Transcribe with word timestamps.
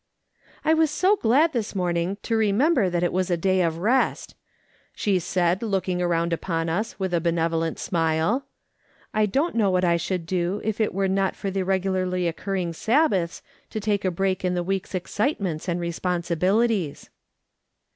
"I 0.65 0.73
was 0.73 0.89
so 0.89 1.15
glad 1.15 1.53
this 1.53 1.75
morning 1.75 2.17
to 2.23 2.33
remcmher 2.35 2.89
that 2.89 3.03
it 3.03 3.13
was 3.13 3.29
a 3.29 3.37
day 3.37 3.61
of 3.61 3.75
rest/' 3.75 4.33
she 4.95 5.19
said, 5.19 5.61
looking 5.61 6.01
around 6.01 6.33
upon 6.33 6.69
us 6.69 6.97
with 6.99 7.13
a 7.13 7.21
benevolent 7.21 7.77
smile." 7.77 8.47
I 9.13 9.27
don't 9.27 9.53
know 9.53 9.69
what 9.69 9.85
I 9.85 9.97
should 9.97 10.25
do 10.25 10.59
if 10.63 10.81
it 10.81 10.95
were 10.95 11.07
not 11.07 11.35
for 11.35 11.51
the 11.51 11.61
regularly 11.63 12.27
occurring 12.27 12.73
Sabbaths 12.73 13.43
to 13.69 13.79
make 13.85 14.03
a 14.03 14.09
break 14.09 14.43
in 14.43 14.55
the 14.55 14.63
week's 14.63 14.95
excitements 14.95 15.67
and 15.69 15.79
responsibilities." 15.79 17.11